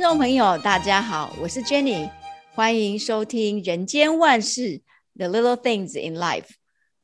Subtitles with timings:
[0.00, 2.10] 听众朋友，大家好，我是 Jenny，
[2.54, 4.80] 欢迎收听《人间万事
[5.14, 6.40] The Little Things in Life》。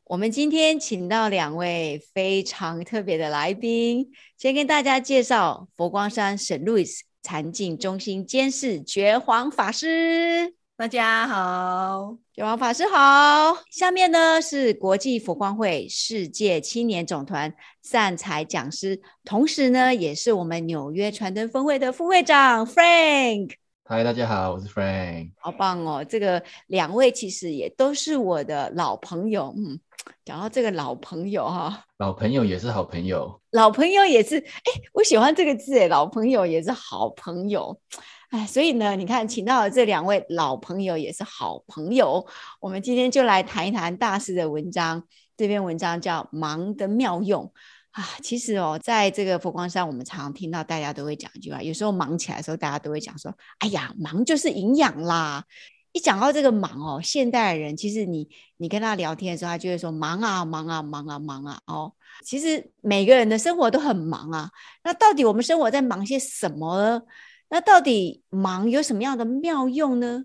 [0.05, 10.55] 我们今天请到两位非常特别的来宾，先跟大家介绍佛光山圣路易斯禅境中心监事觉皇法师。
[10.79, 13.57] 大家好，九王法师好。
[13.71, 23.53] 下面呢是国际佛光会世界青年总团善财讲师，同时呢也是我们纽约传灯分会的副会长 Frank。
[23.85, 25.31] 嗨，大家好，我是 Frank。
[25.39, 29.55] 好棒哦，这个两位其实也都是我的老朋友。
[29.57, 29.81] 嗯，
[30.27, 37.81] 讲到这个老朋友哈，老朋友也是好朋友，老朋友也是，哎，我喜欢这个字哎，老朋友也是好朋友。
[38.31, 42.27] 哎，所以呢，你看，请到了这两位老朋友，也是好朋友。
[42.61, 45.03] 我们今天就来谈一谈大师的文章。
[45.37, 47.45] 这篇文章叫《忙的妙用》
[47.93, 48.05] 啊。
[48.23, 55.45] 其实哦，在这个佛光山，我们常常听到大家都会讲一句话：有时候忙起来的时候，大家都会讲说：“哎呀，忙就是营养啦。”
[55.93, 61.93] 一讲到这个忙哦，现代人其实你你跟他聊天的时候，他就会说：“忙啊，忙啊，忙啊，忙啊。”哦，
[62.25, 64.51] 其实每个人的生活都很忙啊。
[64.83, 67.03] 那到底我们生活在忙些什么呢？
[67.49, 70.25] 那到底忙有什么样的妙用呢？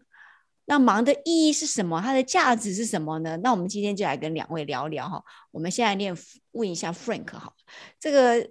[0.65, 1.99] 那忙的意义是什么？
[2.01, 3.35] 它的价值是什么呢？
[3.37, 5.23] 那我们今天就来跟两位聊聊哈。
[5.51, 6.15] 我们现在念
[6.51, 7.51] 问一下 Frank 哈，
[7.99, 8.49] 这个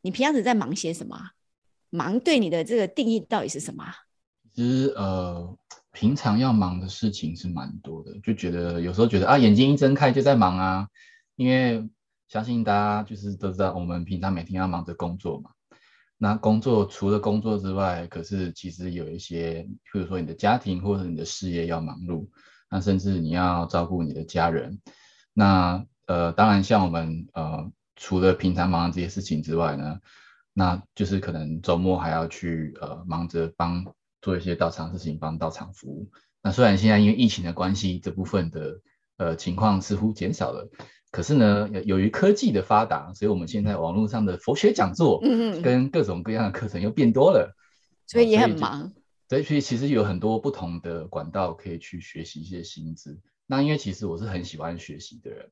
[0.00, 1.30] 你平常是在忙些什么？
[1.90, 3.84] 忙对你的这个定义到底是什么？
[4.54, 5.56] 其实呃，
[5.92, 10.88] 平常要忙的事情是蛮多的，就觉得有时候觉得啊，眼睛一睁开就在忙啊，
[11.36, 11.88] 因为
[12.28, 15.50] 相信大家就是都知道，我们平常每天要忙着工作嘛。
[16.20, 22.28] 那工作除了工作之外，可是其实有一些，譬如说你的家庭或者你的事业要忙碌，
[22.68, 24.80] 那甚至你要照顾你的家人。
[25.32, 30.00] 那呃，当然像我们呃，除了平常忙这些事情之外呢，
[30.52, 33.84] 那就是可能周末还要去呃，忙着帮
[34.20, 36.10] 做一些到场事情，帮到场服务。
[36.42, 38.80] 那虽然现在因为疫情的关系，这部分的
[39.18, 40.68] 呃情况似乎减少了。
[41.10, 47.56] 可是呢，由于科技的发达，所以我们现在网络上的佛学讲座，嗯，跟各种各样的课程又变多了，
[48.06, 48.92] 所以也很忙。
[49.28, 53.18] 所以其实有很多不同的管道可以去学习一些新知。
[53.46, 55.50] 那因为其实我是很喜欢学习的人，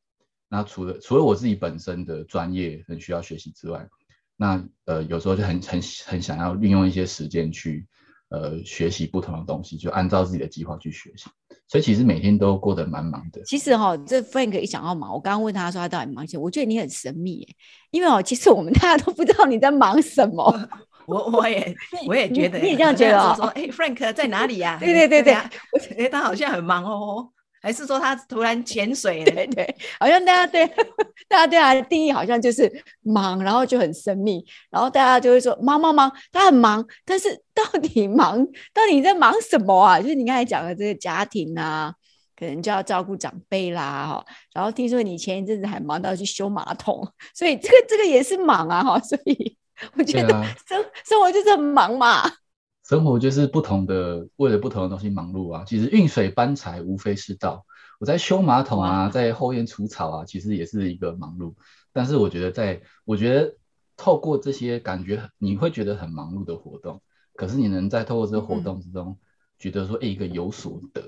[0.49, 3.89] 那除了除了我自己本身的专业很需要学习之外，
[4.37, 7.87] 那呃有时候就很很很想要运用一些时间去。
[8.29, 11.31] 呃，学习不同的东西，就按照自己的计划去学习，
[11.69, 13.43] 所以其实每天都过得蛮忙的。
[13.45, 17.49] 其实哈、哦，这 Frank 一讲到忙，我刚刚问他说他到底忙什么，我觉得你很神秘耶，
[17.91, 20.69] 因为哦，其实我们大家都不知道你在忙什么。
[21.07, 21.75] 我我也
[22.07, 23.35] 我也觉得，你也这样觉得哦？
[23.37, 24.79] 说 哎，Frank 在哪里呀、啊？
[24.79, 25.35] 对对对对，
[25.73, 27.29] 我觉得他好像很忙哦。
[27.67, 29.25] 还是说他突然潜水？
[29.25, 30.65] 对对，好像大家对
[31.27, 32.71] 大家对他的定义好像就是
[33.03, 40.01] 忙，然后就很神秘，然后大家就会说忙忙忙，他很忙，但是到底忙 到底你在忙什么啊？
[40.01, 41.93] 就是你刚才讲的这个家庭啊，
[42.39, 47.05] 可能就要照顾长辈啦，哈，然后听说你前一阵子还忙到去修马桶，
[47.35, 49.57] 所以这个这个也是忙啊，哈，所以
[49.97, 50.29] 我觉得
[50.69, 52.33] 生、啊、生活就是很忙嘛。
[52.87, 55.65] 生活就是不同的，为了不同的东西忙碌啊。
[55.67, 57.67] 其实运水搬柴无非是道，
[57.99, 61.53] 我在修马桶啊，在后院除草啊，其实也是一个忙碌。
[61.93, 63.57] 但是我觉得在，在我觉得
[63.97, 67.03] 透过这些感觉，你会觉得很忙碌的活动，
[67.35, 69.19] 可是你能在透过这个活动之中，
[69.59, 71.03] 觉得说，哎、嗯，一个有所得。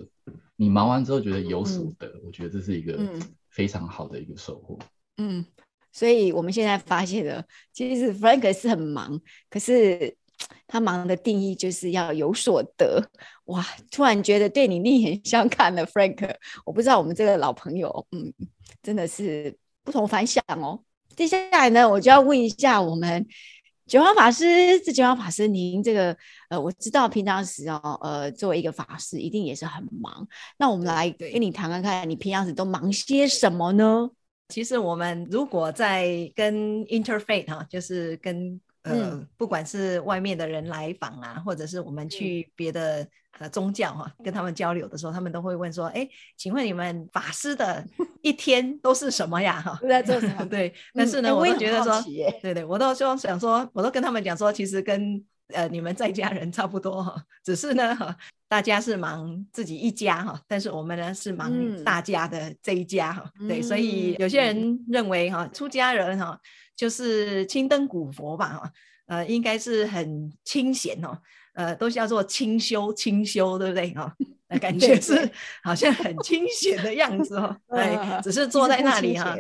[0.57, 2.99] 你忙完之后觉得有所得，嗯、我觉得这是一个
[3.51, 4.77] 非常好的一个收获。
[5.19, 5.47] 嗯，
[5.93, 10.17] 所以我们现在发现了，其实 Frank 是很忙，可是。
[10.67, 13.03] 他忙的定义就是要有所得，
[13.47, 13.67] 哇！
[13.91, 16.35] 突然觉得对你另眼相看了，Frank。
[16.65, 18.33] 我不知道我们这个老朋友，嗯，
[18.83, 20.81] 真的是不同凡响哦。
[21.17, 23.27] 接下来呢，我就要问一下我们
[23.87, 26.17] 九方法师，这觉煌法师，您这个
[26.51, 30.29] 呃，我知道平常时哦，呃，作为一个法师，一定也是很忙。
[30.59, 34.11] 那我们来跟你谈谈看，你平常时都忙些什么呢？
[34.51, 43.09] 其实我们如果在跟 interfaith 哈，就是跟呃、嗯，不管是外面的人来访啊，或者是我们去别的、嗯、
[43.41, 47.85] 呃宗教哈、啊，跟他们交流的时候，他们都会问说：“哎，请问你们法师的
[48.23, 50.45] 一天都是什么呀？”哈，都在做什么？
[50.47, 52.01] 对，但是呢，嗯、我都觉得说，
[52.41, 55.23] 对对，我都说想说，我都跟他们讲说，其实跟
[55.53, 58.17] 呃你们在家人差不多哈，只是呢哈，
[58.49, 61.53] 大家是忙自己一家哈，但是我们呢是忙
[61.83, 66.39] 大家的这一家哈、嗯，对，所以有些人认为哈，出家人哈。
[66.79, 68.73] 就是青灯古佛吧，哈，
[69.07, 71.19] 呃，应该是很清闲哦，
[71.55, 73.93] 呃，都叫做清修清修，对不对？
[73.95, 74.15] 哈，
[74.61, 75.29] 感觉是
[75.65, 79.35] 好像很清闲的样子哦， 对，只是坐在那里哈，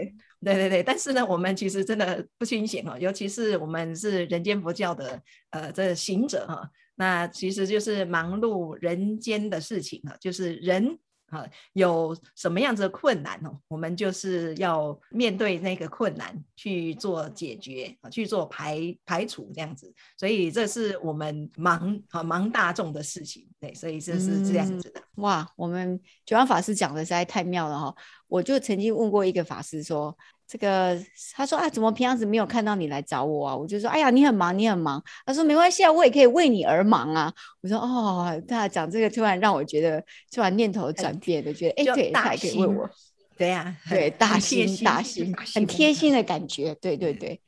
[0.45, 10.99] 对对对，但是呢，我们其实真的不清闲哦，尤其是我们是人间佛教的呃这行者哈，那其实就是忙碌人间的事情啊，就是人。
[11.29, 13.59] 啊，有什么样子的困难哦？
[13.69, 19.93] 我们就是要面对那个困难去做解决啊，去做排排除这样子。
[20.17, 25.01] 所以这是我们忙啊忙大众的事情，对，所以这是这样子的。
[25.01, 27.95] 嗯、哇，我们九安法师讲的实在太妙了哈！
[28.27, 30.17] 我就曾经问过一个法师说。
[30.49, 30.99] 这个
[31.35, 33.55] 他说啊，怎么平常子没有看到你来找我啊？
[33.55, 35.03] 我就说，哎呀，你很忙，你很忙。
[35.27, 37.31] 他说没关系啊，我也可以为你而忙啊。
[37.61, 40.03] 我说哦，他讲这个突然让我觉得
[40.33, 42.89] 突然念头转变的，觉得哎，对，他也可以为我，
[43.37, 47.39] 对呀，对，大心大心， 很贴心的感觉，对对对。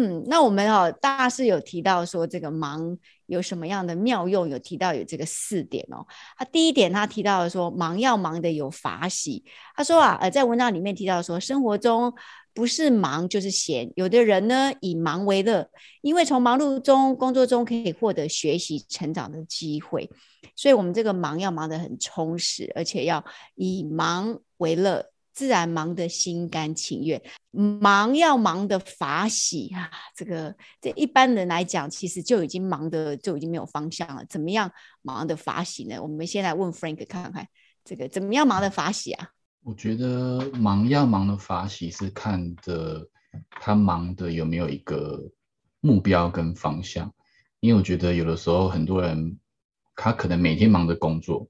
[0.00, 2.96] 嗯，那我们哦，大师有提到说这个忙
[3.26, 4.48] 有什么样的妙用？
[4.48, 6.06] 有提到有这个四点哦。
[6.36, 9.44] 他第一点，他提到说忙要忙得有法喜。
[9.74, 12.14] 他说啊，呃，在文章里面提到说，生活中
[12.54, 13.90] 不是忙就是闲。
[13.96, 15.68] 有的人呢，以忙为乐，
[16.00, 20.08] 因为从忙碌中、工作中可以获得学习成长的机会。
[20.54, 23.24] 所以，我们这个忙要忙得很充实，而且要
[23.56, 25.06] 以忙为乐。
[25.38, 29.88] 自然忙得心甘情愿，忙要忙得法喜 啊！
[30.16, 34.24] 这个这一般人来讲，其实就已经忙得就已经没有方向了。
[34.28, 34.68] 怎么样
[35.00, 36.02] 忙得法喜呢？
[36.02, 37.46] 我们先来问 Frank 看看，
[37.84, 39.28] 这个怎么样忙得法喜啊？
[39.62, 43.06] 我觉得忙要忙的法喜是看的
[43.48, 45.22] 他忙的有没有一个
[45.80, 47.14] 目标跟方向，
[47.60, 49.38] 因为我觉得有的时候很多人
[49.94, 51.46] 他可能每天忙着工作，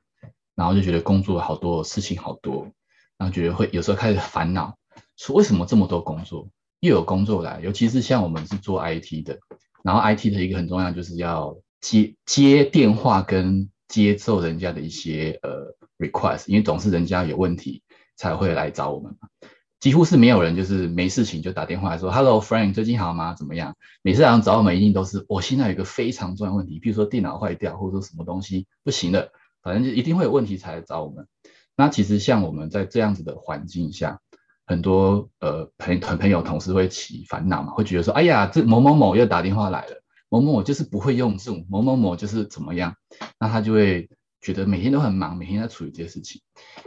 [0.54, 2.70] 然后就觉得工作好多事情好多。
[3.18, 4.76] 然后觉得会有时候开始烦恼，
[5.16, 6.48] 说为什么这么多工作，
[6.80, 9.38] 又有工作来，尤其是像我们是做 IT 的，
[9.82, 17.82] 然后 IT 的一个很重要就是要接接电话跟接受人家的一些呃 request，因为总是人家有问题
[18.16, 19.28] 才会来找我们嘛，
[19.80, 23.34] 几乎是没有人就是没事情就打电话说 Hello Frank 最近好吗？
[23.34, 23.76] 怎么样？
[24.02, 29.32] 每次来找我们一定都是我现在有一个非常重要问题，比如说电脑坏掉，或者说什么东西不行了，
[29.62, 31.26] 反正就一定会有问题才来找我们。
[31.78, 34.20] 那其实像我们在这样子的环境下，
[34.66, 42.96] 很多呃朋朋朋友同事会起烦恼嘛，会觉得说，哎呀，这某某某又打电话来了，某某某就是不会用 Zoom，某某某就是怎么样，
[43.38, 44.10] 那他就会
[44.40, 46.42] 觉得每天都很忙，每天在处理这些事情。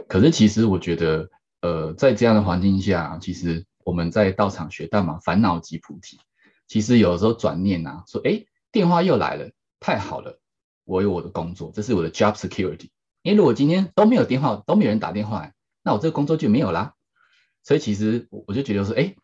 [0.08, 1.30] 可是其实我觉得，
[1.62, 6.20] 呃，在这样的环境下，其实我们在道场学到嘛，烦恼即菩提。
[6.68, 9.50] 其实有时候转念啊，说，哎，电话又来了，
[9.80, 10.38] 太好了，
[10.84, 12.90] 我有我的工作，这是我的 job security。
[13.22, 15.54] 因为如果今天都没有电话，都没有人打电话来，
[15.84, 16.94] 那我这个工作就没有啦。
[17.62, 19.14] 所以其实我就觉得说，哎，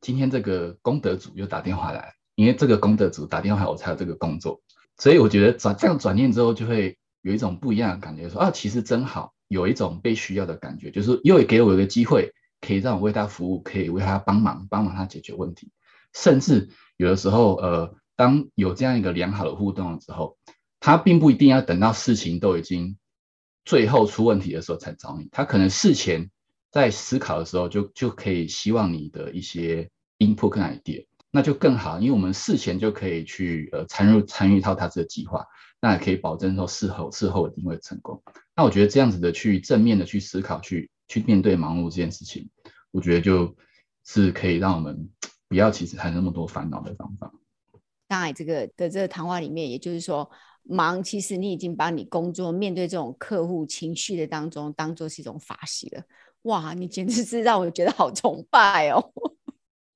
[0.00, 4.60] 今天这个功德主又打电话来，因为这个功德主打电话，我才有这个工作。
[4.98, 15.70] 所以我觉得转这样转念之后，就会有一种不一样的感觉，说啊，其实真好，有一种被需要的感觉，就是又给我一个机会，可以让我为他服务，可以为他帮忙，帮忙他解决问题。
[16.12, 20.36] 甚至有的时候，呃，当有这样一个良好的互动的时候，
[20.80, 22.98] 他并不一定要等到事情都已经。
[23.66, 26.30] 最后出问题的时候才找你，他可能事前
[26.70, 35.44] 在思考的时候就就可以希望你的一些 input 跟 idea，那就更好，因为我们事前就可以去呃参入参与到他这个计划，
[35.80, 38.22] 那也可以保证说事后事后一定会成功。
[38.54, 42.48] 那我觉得这样子的去正面的去思考，去去面对忙碌这件事情，
[42.92, 43.56] 我觉得就
[44.04, 45.10] 是可以让我们
[45.48, 47.32] 不要其实还那么多烦恼的方法。
[48.06, 50.30] 当然，这个的这个谈话里面，也就是说。
[50.68, 56.02] 忙，其实你已经把你工作面对这种客户情绪的当中，当做是一种法喜了。
[56.42, 59.12] 哇，你简直是让我觉得好崇拜哦！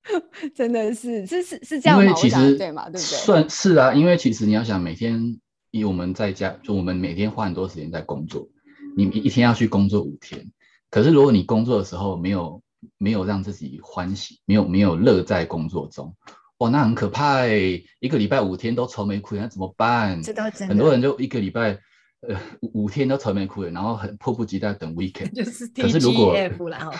[0.54, 2.12] 真的是，是是是这样吗？
[2.14, 3.18] 其实对嘛，对不对？
[3.18, 5.38] 算是啊，因为其实你要想，每天
[5.70, 8.48] 以我们在家，就我们每天花很多时间在工作，
[8.96, 10.50] 你一天要去工作五天，
[10.90, 12.60] 可是如果你工作的时候没有
[12.98, 16.16] 没有让自己欢喜，没有没有乐在工作中。
[16.60, 17.82] 哇，那很可怕哎！
[18.00, 20.22] 一个礼拜五天都愁眉苦脸，那怎么办？
[20.22, 20.74] 这倒真的。
[20.74, 21.78] 很多人就一个礼拜，
[22.20, 25.32] 呃，五五天都愁眉苦脸，然后很迫不及待等 weekend。
[25.34, 26.92] 就是 T G F 然后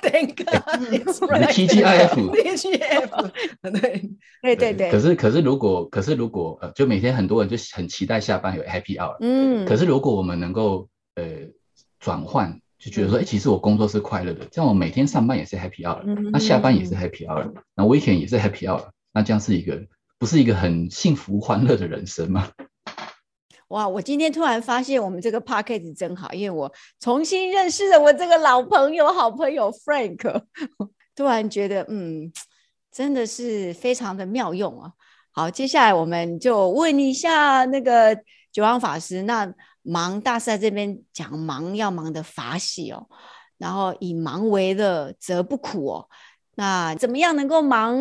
[0.00, 4.90] ，Thank God，T G I F，T G F，对对对对。
[4.90, 9.18] 可是可是如果 可是如果呃，就每天很多人就很期待下班有 Happy Hour。
[9.20, 9.66] 嗯。
[9.66, 11.24] 可是如果我们能够呃
[12.00, 18.88] 转换，就觉得说，哎、欸，其实我工作是快乐的，这样我每天上班也是 Happy Hour，嗯，那下班也是 Happy Hour，那 weekend 也是 Happy Hour。
[19.12, 19.80] 那这样是一个
[20.18, 22.48] 不是一个很幸福欢乐的人生吗？
[23.68, 23.88] 哇！
[23.88, 30.42] 我今天突然发现我们这个 podcast 真好，因为我重新认识了我这个老朋友、好朋友 Frank，
[31.16, 32.30] 突然觉得嗯，
[32.90, 34.92] 真的是非常的妙用啊。
[35.30, 38.14] 好，接下来我们就问一下那个
[38.52, 39.50] 久安法师，那
[39.80, 43.08] 忙大师这边讲忙要忙的法喜哦，
[43.56, 46.08] 然后以忙为乐则不苦哦。
[46.56, 47.96] 那怎么样能够忙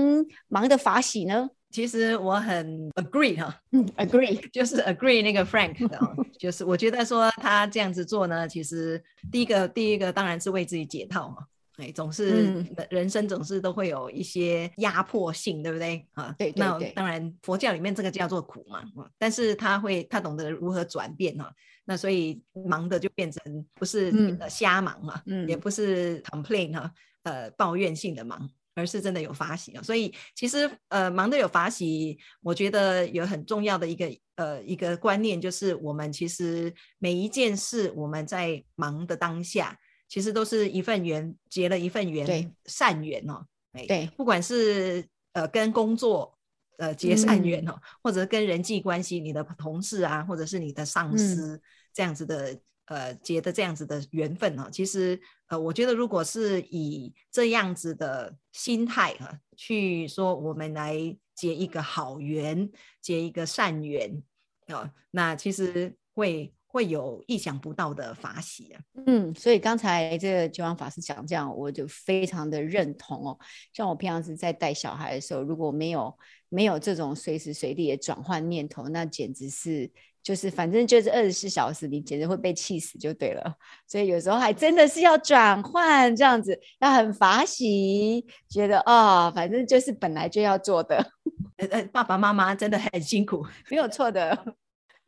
[0.47, 1.49] 忙得法喜呢？
[1.71, 4.37] 其实我很 agree 哈，嗯，agree。
[4.51, 5.97] 就是 agree 那个 Frank 的，
[6.37, 11.37] 就是我觉得说他这样子做呢，其实第一个第一个当然是为自己解套嘛，
[11.77, 16.05] 哎，总是人生总是都会有一些压迫性，对不对？
[16.11, 16.35] 啊？
[16.37, 18.83] 对对对，那当然佛教里面这个叫做苦嘛，
[19.17, 21.49] 但是他会他懂得如何转变哈，
[21.85, 24.11] 那所以忙的就变成不是
[24.49, 26.91] 瞎忙啊，嗯，也不是 complain 哈，
[27.23, 28.49] 呃，抱怨性的忙。
[28.73, 46.39] 而是真的有法喜啊，所以其实呃忙得有法喜，我觉得有很重要的一个呃一个观念，就是我们其实每一件事我们在忙的当下，其实都是一份缘结了一份缘，善缘哦，对，不管是呃跟工作
[46.77, 51.61] 呃结善缘哦，嗯、或者跟人际关系，你的同事啊，或者是你的上司、嗯、
[51.93, 52.57] 这样子的。
[52.85, 55.17] 呃，结的这样子的缘分哦，其实
[55.51, 60.95] 呃，我觉得如果是以这样子的心态哈，去说我们来
[61.35, 64.23] 结一个好缘，结一个善缘
[64.67, 68.81] 啊，那其实会会有意想不到的法喜啊。
[69.05, 73.37] 嗯，所以刚才这个觉王法师讲这样，我就非常的认同哦。
[73.73, 76.17] 像我平常是在带小孩的时候，如果没有
[76.47, 79.91] 没有这种随时随地的转换念头，那简直是。
[80.23, 83.55] 就是反正就是二十四小时，你简直会被气死就对了。
[83.87, 91.11] 所以有时候还真的是要转换这样子，要很法喜，觉得啊、哦，反正就是本来就要做的。
[91.57, 94.55] 呃呃，爸爸妈妈真的很辛苦，没有错的。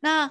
[0.00, 0.30] 那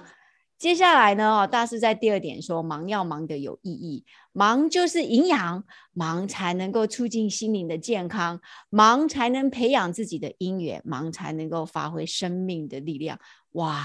[0.56, 1.40] 接下来呢？
[1.40, 13.18] 哦，大师在第二点说，忙要忙得有意义，忙就是营养，忙才能够促进心灵的健康，忙才能培养自己的因缘，忙才能够发挥生命的力量。
[13.52, 13.84] 哇！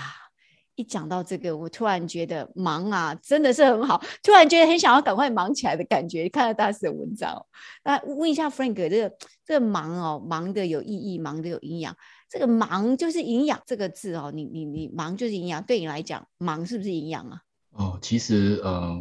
[0.79, 4.01] 一讲到这个，我突然觉得忙啊，真的是很好。
[4.23, 6.29] 突然觉得很想要赶快忙起来的感觉。
[6.29, 7.45] 看了大师的文章，
[7.83, 9.13] 那问一下 Frank，这个
[9.45, 11.93] 这个忙哦，忙的有意义，忙的有营养。
[12.29, 17.41] 这个忙就是营养这个字哦，你你你忙就是营养，对你来讲，忙是不是营养啊？
[17.71, 18.97] 哦，其实呃，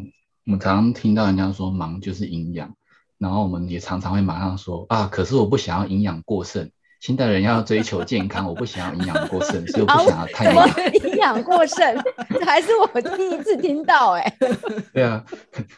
[0.46, 2.74] 我们常常听到人家说忙就是营养，
[3.18, 6.68] 然后我们也常常会马上说啊，可是我不想要营养过剩。
[7.00, 10.56] 现代人要追求健康，我不想要营养过剩，所以我不想要太营
[11.18, 14.36] 养过剩，这 还是我第一次听到哎、
[14.92, 15.24] 对啊，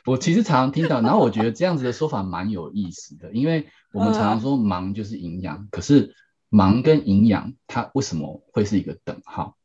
[0.06, 6.14] 我其实常常听到，然后我觉得这样子的说法蛮有意思的，因为我们常常说忙就是营养，可是
[6.48, 9.56] 忙跟营养它为什么会是一个等号？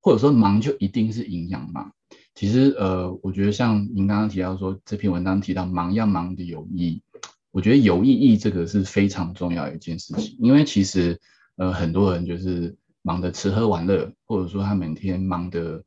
[0.00, 1.90] 或者说忙就一定是营养吗？
[2.34, 7.02] 其实呃，我觉得像您刚刚提到说这篇文章提到忙要忙的有意义。
[7.50, 11.20] 我觉得有意义这个是非常重要的一件事情，因为其实
[11.56, 15.84] 呃很多人就是忙的吃喝玩乐，或者说他每天忙的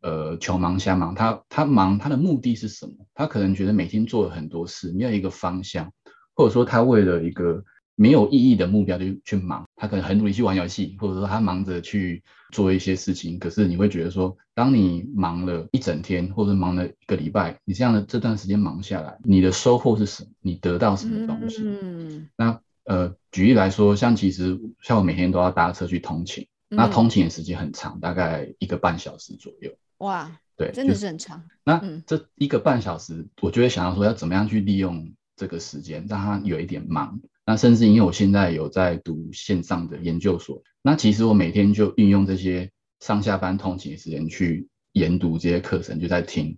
[0.00, 2.92] 呃穷忙瞎忙，他他忙他的目的是什么？
[3.12, 5.92] 他可能觉得每天做了很多事，没有一个方向，
[6.34, 7.62] 或者说他为了一个。
[7.96, 13.38] 没有意义的目标就去忙，他可能很努力去玩游戏，或者说他忙着去做一些事情。
[13.38, 20.30] 可是你会觉得说，当你忙了一整天，或者忙了一个礼拜，你这样的这段时间忙下来，你的收获是什么？
[20.40, 21.58] 你得到什么东西？
[21.62, 29.76] 嗯，那呃，举例来说，像其实像我每天都要搭车去通勤，嗯、那通勤的时间很长，大概一个半小时左右。
[29.98, 31.42] 哇，对，真的是很长。
[31.64, 37.20] 那这一个半小时，我就会想要说，要怎么样去利用这个时间，让它有一点忙。
[37.44, 46.56] 那甚至因为我现在有在读线上的研究所，那其实我每天就运用这些上下班通勤的时间去研读这些课程，就在听。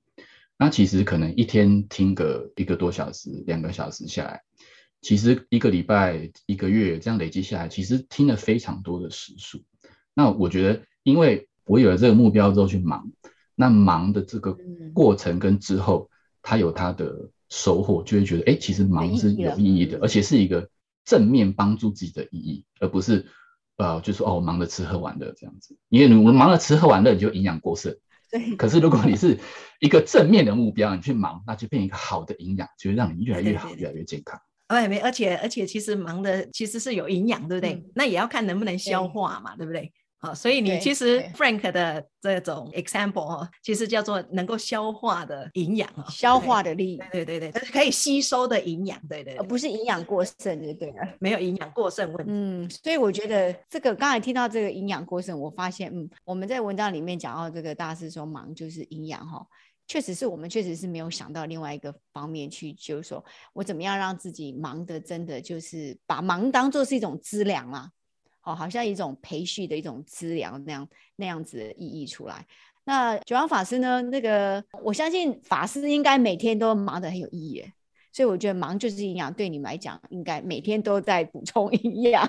[0.58, 4.42] 那其实可能一天听个一个多小时、两个小时下来，
[5.00, 9.64] 其实一个礼拜、一个月这样累积下来，其实听了非常多的时数。
[10.14, 13.10] 那我觉得，因为我有了这个目标之后去忙，
[13.54, 14.56] 那忙的这个
[14.92, 16.10] 过程跟之后，
[16.42, 20.68] 他有他的收获，就会觉得，哎，其实忙是有意义的，而且是一个。
[21.04, 23.26] 正面帮助自己的意义，而不是
[23.76, 25.76] 呃，就说哦，忙着吃喝玩乐这样子。
[25.88, 27.92] 因为你忙着吃喝玩乐，你就营养过剩。
[28.30, 28.54] 对。
[28.54, 29.36] 可是如果你是
[29.80, 34.40] 一个正面的目标，你去忙，那就变一个好的营养，就会让你越来越好，对对对，越来越健康。
[34.68, 37.72] 哎，没，而且而且其实忙的其实是有营养，对不对？
[37.72, 39.92] 嗯、那也要看能不能消化嘛，对，对不对？
[40.24, 52.32] 好，所以你其实 Frank 的这种 example 哦，其实叫做能够消化的营养啊，消化的力，对对对，可以吸收的营养，对对，而不是营养过剩就对了，没有营养过剩问题。
[52.32, 59.44] 嗯，所以我觉得这个刚才听到这个营养过剩，我发现，嗯，我们在文章里面讲到这个大师说忙就是营养哈，
[59.88, 63.24] 确实是我们确实是没有想到另外一个方面去，就是说
[63.54, 67.90] 我怎么样让自己忙得真的就是把忙当做是一种资粮嘛。
[68.42, 72.46] 哦，好像一种培训的一种资粮那样那样子的意义出来。
[72.84, 74.02] 那九阳法师呢？
[74.02, 77.64] 那个我相信法师应该每天都忙得很有意义，
[78.12, 82.28] 所以我觉得忙就是营养，对你们来讲应该每天都在补充营养。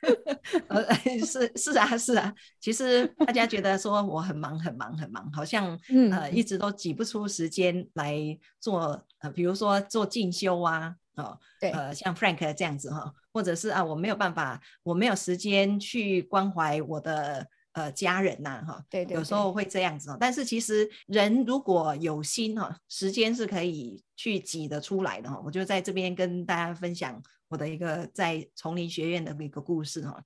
[0.68, 0.94] 呃，
[1.26, 5.78] 是是啊是啊，其实大家觉得说我很忙很忙很忙，好像
[6.12, 8.16] 呃一直都挤不出时间来
[8.60, 27.22] 做呃，比如说做进修啊，哦，对，呃，像 Frank 这样子哈，或者是啊我没有办法，我没有时间去关怀我的呃家人呐，哈，对对，有时候会这样子，但是其实人如果有心哈，时间是可以去挤得出来的哈，我就在这边跟大家分享。
[27.50, 30.20] 我的一个在丛林学院的一个故事哈，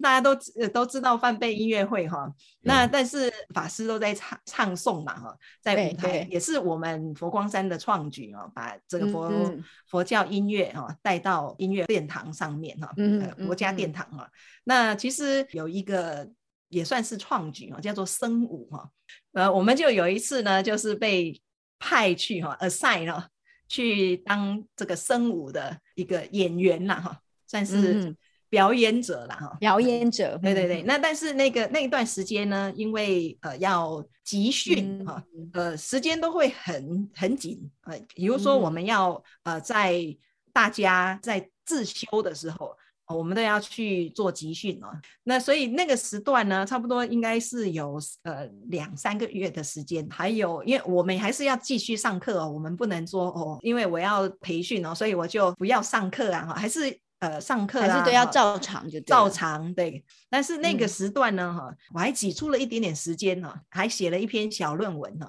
[0.00, 0.34] 大家都
[0.72, 2.28] 都知道梵呗音乐会哈，
[2.62, 13.92] 那但是法师都在唱唱诵嘛哈，在舞台也是我们佛光山的创举哦，把这个佛、嗯、佛教音乐哈带到音乐殿堂上面哈，嗯，国家殿。
[13.92, 14.26] 堂哈，
[14.64, 16.26] 那其实有一个
[16.68, 18.88] 也算是创举哦，叫做僧舞哈，
[19.34, 21.38] 呃，我们就有一次呢，就是被
[21.78, 23.28] 派去哈，assign 了。
[23.68, 28.14] 去当这个僧舞的一个演员啦，哈，算是
[28.52, 30.82] 表演者啦，哈、嗯，表演者，对对对。
[30.82, 39.12] 那但是那个那一段时间呢，因为呃要集训哈、嗯，呃时间都会很很紧，呃，比如说我们要、
[39.44, 40.14] 嗯、呃在
[40.52, 42.76] 大家在自修的时候。
[43.08, 44.88] 我们都要去做集训哦，
[45.24, 50.06] 那所以那个时段呢，差不多应该是有呃两三个月的时间。
[50.08, 60.04] 还有，因为我们还是要继续上课哦，我们不能说哦，因为我要培训哦，所以我就不要上课啊，哈，还是呃上课啊，还是都要照常就照常对。
[60.28, 65.26] 但是那个时段呢，哈、嗯，我还挤出了一点点时间呢，还写了一篇小论文呢。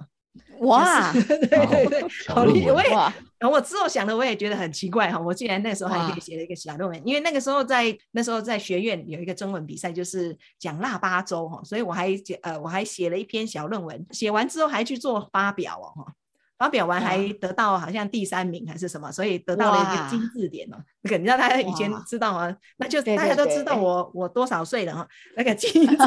[0.62, 2.72] 哇，就是、 对对对，好厉害！
[2.72, 5.20] 我也，我之后想的，我也觉得很奇怪哈。
[5.20, 12.10] 我竟然那时候还可以写了一个小论文，因为那个时候在那时候在学院有一个中文比赛，就是讲腊八粥哈，所以我还
[12.42, 16.14] 呃我还写了一篇小论文，写完之后还去做发表哦哈。
[16.58, 20.78] 发表完还得到好像第三名还是什么，所以得到了一个金字点哦。
[21.02, 22.56] 那个你知道大家以前知道啊？
[22.78, 25.06] 那就大家都知道我我多少岁了哈。
[25.36, 25.98] 那个金字，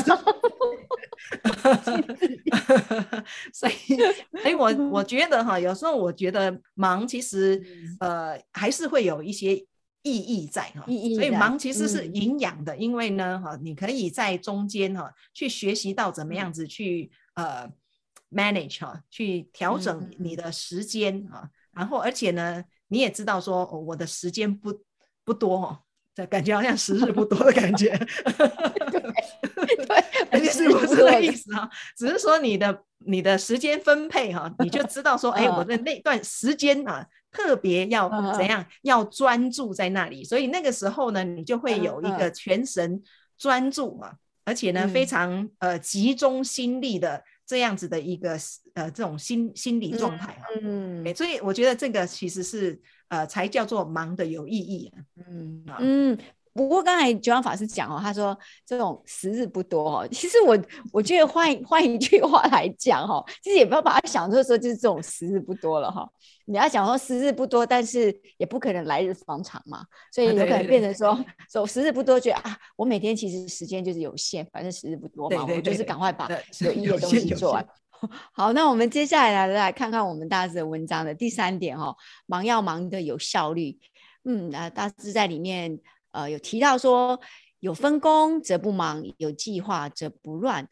[3.53, 3.73] 所以
[4.41, 7.61] 所以我我觉得哈，有时候我觉得忙其实
[8.01, 9.55] 呃还是会有一些
[10.03, 10.85] 意义在哈。
[10.87, 17.71] 所以忙其实是营养的，因为呢哈，你可以在中间哈去学习到怎么样子去呃。
[18.37, 24.79] Manage 哈，去调整你的时间啊、嗯，然后而且呢，你也知道说，哦、我的时间不
[25.25, 25.79] 不多哦，
[26.15, 27.97] 这感觉好像时日不多的感觉，
[28.93, 31.69] 对，对，是不是这个意思啊？
[31.97, 43.03] 只是说你的你的时间分配哈，你就知道说， 哎，我的那段时间啊，特别要怎样，要专注在那里，所以那个时候呢，你就会有一个全神
[43.39, 47.25] 专注啊，而且呢，非常呃集中心力的。
[47.47, 48.37] 这样子的一个
[48.75, 56.19] 呃这种心心理状态哈，嗯，嗯，所以我觉得这个其实是呃才叫做忙的有意义啊，嗯嗯。
[56.57, 60.59] 不过刚才九安法师讲哦，他说这种时日不多哦，其实我
[60.91, 66.09] 我觉得换 换一句话来讲哈，其实也不要把它想作说就是这种时日不多了哈。
[66.47, 71.19] 你要想说时日不多，但是也不可能来日方长嘛，所以有可能变成说，
[71.51, 76.29] 说时日不多，觉得啊，我每天其实时间就是有限，反正时日不多嘛，我就是赶快把
[76.61, 77.67] 有意义的东西做完。
[78.33, 81.95] 好，那我们接下来来来看看我们大师的文章的第三点哈，
[82.27, 83.77] 忙要忙的有效率。
[84.25, 85.79] 嗯，啊，大师在里面。
[86.17, 87.21] 呃，有提到说，
[87.61, 90.67] 有分工则不忙，有计划则不乱。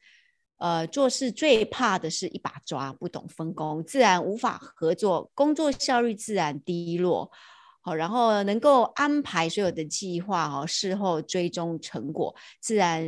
[0.56, 7.30] 呃，做事最怕的是一把抓，不懂分工，自然无法合作，工作效率自然低落。
[7.82, 13.04] 好、然后能够安排所有的计划，哦，事后追踪成果，自然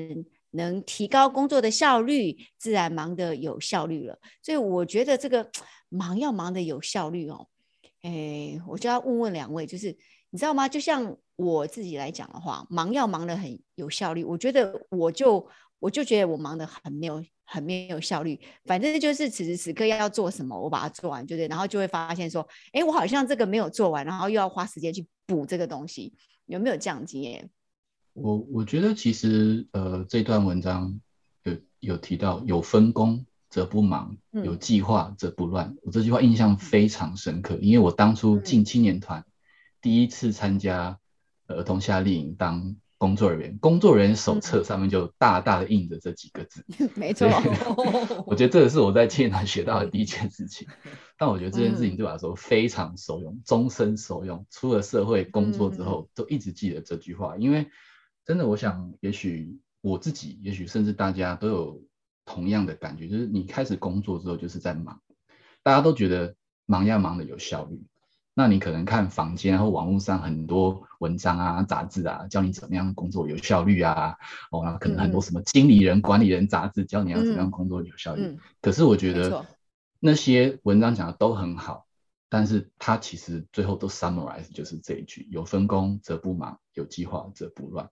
[0.51, 4.18] 能提高工作的效率，自然忙得有效率了。
[4.42, 5.51] 所以我觉得这个
[5.88, 7.49] 忙要忙得有效率哦。
[8.03, 9.96] 哎，我就要问问两位，就是
[10.29, 10.68] 你知道吗？
[10.68, 11.16] 就像。
[11.37, 14.25] 我自己来讲的话，忙要忙得很有效率。
[14.25, 15.46] 我觉得我就
[15.79, 18.40] 我就觉得我忙得很没有很没有效率。
[18.64, 21.46] 反正就是此时此刻要做什么，我把它做完，对不对？
[21.49, 26.14] 然后就会发现说，哎，我好像这个没有做完，然后又要花时间去补这个东西。
[26.46, 27.51] 有没有这样经验？
[28.14, 30.99] 我我觉得其实呃这段文章
[31.42, 35.66] 有有提到，有分工则不忙，有计划则不乱。
[35.66, 35.79] 嗯。
[35.83, 39.27] 我这句话印象非常深刻，因为我当初进青年团，嗯，
[39.83, 40.99] 第一次参加。
[41.48, 46.64] 儿童夏令营当工作人员，工作人员手册上面就大大的印着这几个字。
[46.78, 47.28] 嗯、没错，
[48.26, 50.66] 我觉得这个是我在青年团学到的第一件事情。
[51.18, 54.46] 但我觉得这件事情对我来说非常受用，终身受用。
[54.50, 57.37] 出了社会工作之后，都一直记得这句话。
[57.37, 57.68] 因为
[58.24, 61.82] 真的，我想，也许我自己，也许甚至大家都有
[62.24, 65.00] 同样的感觉，就是你开始工作之后就是在忙，
[65.62, 67.82] 大家都觉得忙要忙的有效率。
[68.38, 74.18] 那你可能看房间或网络上很多文章啊、杂志啊，教你怎么样工作有效率啊。
[74.51, 78.27] 哦，那可能很多什么经理人、管理人杂志教你要怎么样工作有效率。
[78.27, 79.46] 嗯、可是我觉得
[80.01, 81.87] 那些文章讲的都很好，
[82.29, 87.88] 但是它其实最后都 summarize 就是这一句：有分工则不忙，有计划则不乱。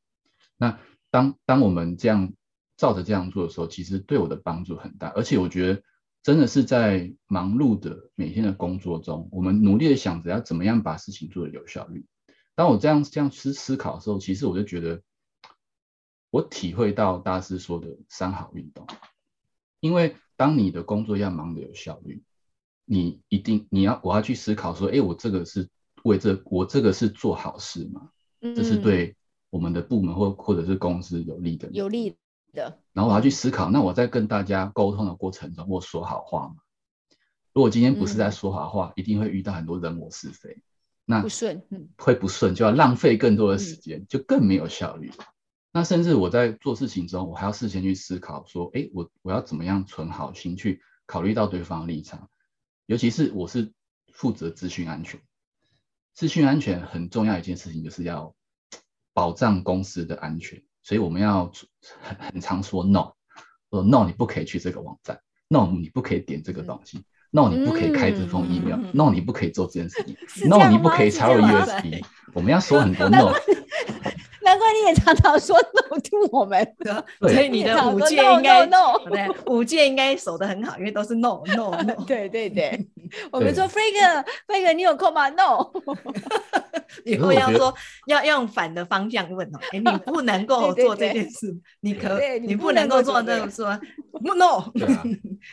[0.59, 0.79] 那
[1.11, 2.35] 当当我们这样
[2.77, 5.83] 照着这样做的时候，其实对我的帮助很大，而且我觉得。
[6.25, 12.07] 真的是在忙碌的每天的工作中，我们努力的想着要怎么样把事情做得有效率。
[12.55, 15.03] 当我这样这样思思考的时候，其实我就觉得，
[16.31, 18.87] 我体会到大师说的三好运动。
[19.81, 22.23] 因为当你的工作要忙得有效率，
[22.87, 25.69] 你一定你要我要去思考说，哎，我这个是
[26.05, 28.09] 为这我这个是做好事吗？
[28.41, 29.15] 这是对
[29.51, 32.17] 我们的部门或或者是公司有利的，有利。
[32.93, 36.57] 然后我要去思考，那我在跟大家沟通的过程中，我说好话吗？
[37.53, 40.63] 如果今天不是在说好话，嗯、一定会遇到很多人我是非，
[41.05, 45.13] 那不顺，嗯会不顺，就要浪费更多的时间，嗯、就更没有效率。
[45.73, 52.29] 那甚至我在做事情中，我还要事先去思考，说，哎，我我要怎么样存好心去考虑到对方的立场，
[52.87, 53.73] 尤其是我是
[54.13, 55.21] 负责资讯安全，
[56.13, 58.35] 资讯安全很重要一件事情，就是要
[59.13, 60.63] 保障公司的安全。
[60.85, 61.51] 所以我们要
[62.01, 63.13] 很很常说 no，
[63.71, 65.19] 说 no，你不可以去这个网站
[65.49, 72.05] ，no，你不可以点这个东西，no，你不可以开这封 email，no，你不可以做这件事情，no，你不可以插入 USB。
[72.35, 73.33] 我们要说很多 no。
[74.43, 76.77] 难怪你也常常说 no to 我们，
[77.19, 81.95] 所以你的五戒应该 no，对，五戒应该守得很好，因为都是 no no no。
[82.05, 82.87] 对对对，
[83.31, 85.71] 我们说 Frank，Frank，你有空吗？No。
[87.05, 87.75] 以后要说
[88.07, 93.79] 要用反的方向问哦，哎，你不能够做这件事，你可你不能够做这种说
[94.37, 94.71] no。
[94.79, 95.03] 对啊，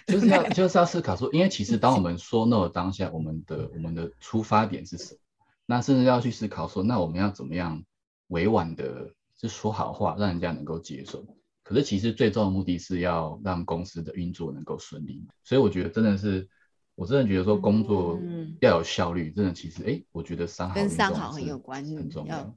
[0.06, 5.20] 就是要就是要思考说，因为其实当我们说 no 的当下，我们的我们的出发点是什么？
[5.66, 7.84] 那甚至要去思考说，那我们要怎么样？
[8.28, 11.26] 委婉的就说好话，让人家能够接受。
[11.64, 15.26] 可是其实最终的目的是要让公司的运作能够顺利。
[15.44, 16.48] 所以我觉得真的是，
[16.96, 18.20] 我真的觉得说工作
[18.62, 22.56] 要有效率，嗯、真的其实哎、欸，我觉得三好跟三好很有关系，很重要。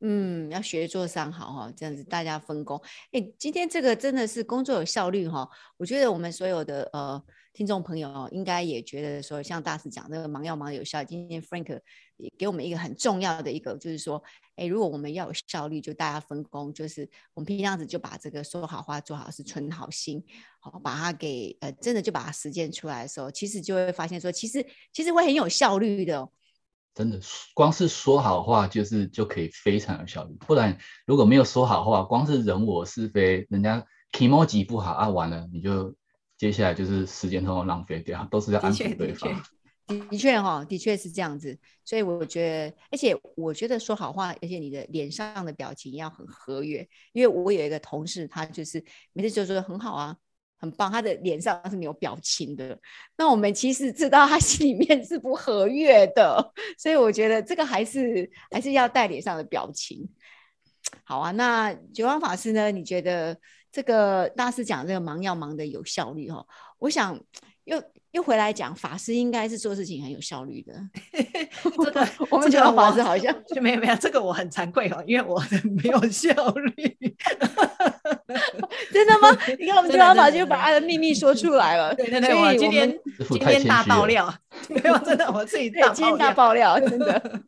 [0.00, 2.76] 嗯，要学做三好哈，这样子大家分工。
[3.12, 5.48] 哎、欸，今天这个真的是工作有效率哈。
[5.76, 11.04] 我觉得我们所有的呃听众朋友应该也觉得说，像大师讲这个忙要忙有效。
[11.04, 11.80] 今天 Frank
[12.16, 14.22] 也给我们一个很重要的一个，就是说，
[14.56, 20.24] 哎、如果我们要有效率，就大家分工，就是我们平常子就把这个说好话做好，是存好心，
[20.60, 26.28] 好把它给呃真的就把它实践出来的时候，其实就会发现说，其实其实会很有效率的。
[26.94, 27.20] 真的，
[27.54, 30.34] 光是说好话就是就可以非常有效率。
[30.46, 35.94] 不然如果没有说好话，光是人我是非，人家 kimoji 不好啊，完了你就
[36.42, 39.30] 接下来就是时间都浪费掉，都是要安抚对方。
[40.10, 41.56] 的确哈，的确是这样子。
[41.84, 46.84] 所以我觉得，而且我觉得说好话，而且你的脸上的表情要很和悦。
[47.12, 50.16] 因为我有一个同事，他就是每次就说很好啊。
[50.58, 52.76] 很棒，他的脸上是没有表情的。
[53.16, 60.08] 那我们其实知道他心里面是不和悦的，所以我觉得这个还是还是要带脸上的表情。
[61.04, 62.72] 好啊，那觉光法师呢？
[62.72, 63.38] 你觉得
[63.72, 66.46] 这个大师讲这个忙要忙的有效率哦？
[66.78, 67.18] 我想
[67.64, 67.82] 又。
[68.12, 70.74] 又回来讲，法师应该是做事情很有效率的。
[71.82, 75.42] 这个 我们觉得法师好像就没有没有，这个我很惭愧哦，因为我
[75.82, 76.72] 没有效率。
[78.92, 79.30] 真的吗？
[79.58, 81.94] 你看我们觉光法师就把他的秘密说出来了。
[81.94, 82.94] 对对对，我今天
[83.30, 84.30] 今天大爆料，
[84.68, 87.40] 没有真的我自己大今天大爆料，真的。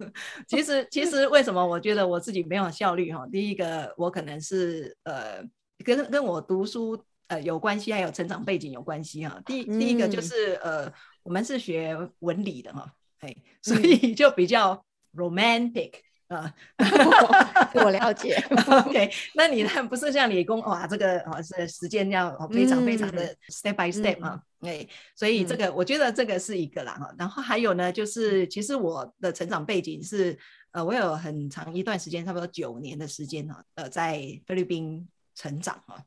[0.48, 3.26] 其实其实为什么我觉得我自己没有效率哈？
[3.30, 5.42] 第一个我可能是呃
[5.84, 7.04] 跟跟我读书。
[7.26, 9.40] 呃，有关系，还有成长背景有关系哈。
[9.46, 10.92] 第第一个就是、嗯、呃，
[11.22, 12.86] 我们是学文理的哈，
[13.20, 15.92] 哎，所以就比较 romantic
[16.28, 17.82] 啊、嗯。
[17.82, 18.36] 我了解。
[18.68, 19.88] OK，那你看？
[19.88, 24.70] 不是像理工哇，这个啊是时间要非常非常的 step by step 啊、嗯。
[24.70, 27.10] 哎，所以这个、嗯、我觉得这个是一个啦哈。
[27.18, 30.38] 然后还有呢，就是其实我的成长背景是
[30.72, 36.04] 呃，我有很长一段时间，差不多九年的时间哈，呃，在菲律宾成长哈。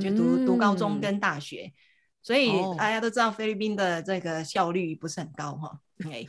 [0.00, 1.74] 就读读高中跟大学，嗯、
[2.22, 5.80] 所以大家都知道菲律宾的这个效率不是很高哈。
[6.08, 6.24] 哎，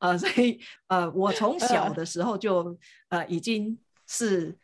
[0.00, 2.76] 呃，所以呃，我从小的时候就
[3.10, 4.58] 呃已经是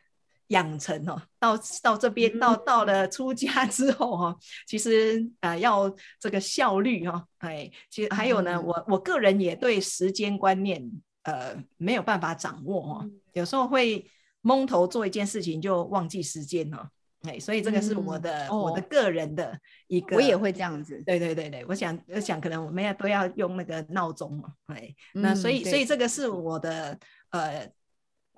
[0.49, 10.83] 养成哦，到到这边到到了出家之后哈，其实呃要这个效率哈，哎，其实还有呢，我我个人也对时间观念
[11.23, 14.05] 呃没有办法掌握哈，有时候会。
[14.43, 16.89] 蒙头做一件事情就忘记时间了，
[17.23, 21.03] 哎，所以这个是我的、嗯、我的个人的一个，我也会这样子。
[21.07, 26.99] 对对对对，我想我想可能我们要都要用那个闹钟嘛，哎，那所以、嗯、所以这个是我的
[27.31, 27.67] 呃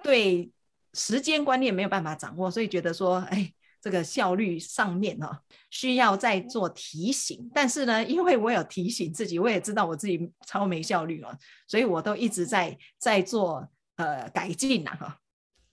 [0.02, 0.50] 对
[0.92, 3.52] 时间观念没有办法掌握，所以觉得说哎。
[3.84, 5.36] 这个效率上面哈、哦，
[5.68, 11.36] 需要再做提醒，但是呢，因为我有提醒自己，我也知道我自己超没效率了，
[11.68, 15.18] 所以我都一直在在做呃改进呐哈。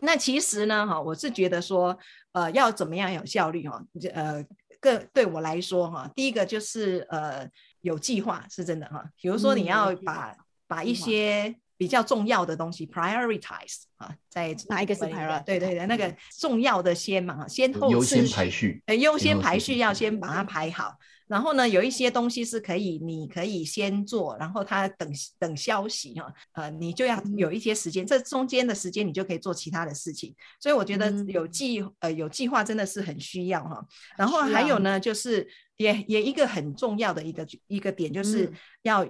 [0.01, 1.97] 那其实呢哈，我是觉得说
[2.33, 3.81] 呃要怎么样有效率哈，
[4.13, 4.45] 呃
[4.79, 7.49] 个对我来说哈，第一个就是呃
[7.81, 10.37] 有计划是真的哈，比如说你要把、嗯、
[10.67, 11.55] 把一些。
[11.81, 15.43] 比较重要的东西，prioritize 啊，在哪一个是 prioritize？
[15.45, 20.95] 对对对，那个重要的先嘛，先后优先排序，呃，优先排序要先把它排好。
[21.31, 30.35] 然后呢，有一些东西是可以，你可以先做，然后他等等消息哈，呃，你就要有一些时间，这中间的时间你就可以做其他的事情。
[30.59, 33.83] 所以我觉得有计呃有计划真的是很需要哈。
[34.17, 39.07] 然后还有呢，就是也也一个很重要的一个一个点，就是要。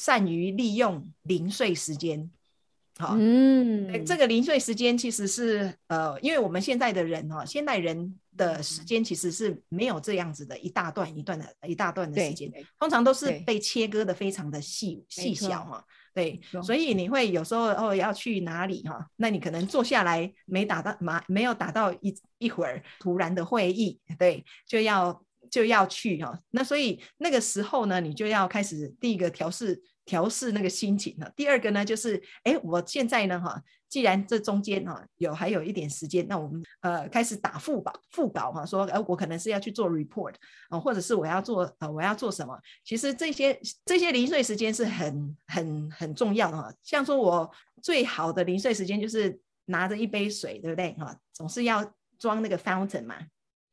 [0.00, 2.30] 善于利用零碎时间，
[3.00, 25.22] 好，嗯，这个零碎时间其实是呃，因为我们现在的人哈，现代人的时间其实是没有这样子的一大段一段的一大段的时间，通常都是被切割的非常的细细小哈，对，所以你会有时候哦要去哪里哈，那你可能坐下来没打到没没有打到一一会儿突然的会议，对，就要。
[25.50, 31.30] 就要去哈，那所以那个时候呢，你就要开始第一个调试调试那个心情了。
[31.36, 40.34] 第二个呢，就是哎，我现在呢哈，既然这中间哈有还有一点时间，那我们呃开始打副稿副稿哈，说哎我可能是要去做 report
[40.70, 42.58] 啊，或者是我要做呃我要做什么？
[42.84, 46.72] 其实这些这些零碎时间是很很很重要的哈。
[46.82, 47.50] 像说我
[47.82, 51.14] 最好的零碎时间就是拿着一杯水，对不对哈？
[51.32, 51.84] 总是要
[52.18, 53.16] 装那个 fountain 嘛。